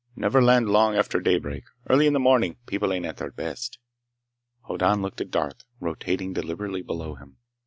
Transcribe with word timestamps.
Never 0.15 0.41
land 0.41 0.67
long 0.71 0.95
after 0.95 1.19
daybreak. 1.19 1.65
Early 1.87 2.07
in 2.07 2.13
the 2.13 2.19
morning, 2.19 2.57
people 2.65 2.91
ain't 2.91 3.05
at 3.05 3.17
their 3.17 3.29
best." 3.29 3.77
Hoddan 4.61 5.03
looked 5.03 5.21
at 5.21 5.29
Darth, 5.29 5.63
rotating 5.79 6.33
deliberately 6.33 6.81
below 6.81 7.13
him. 7.13 7.37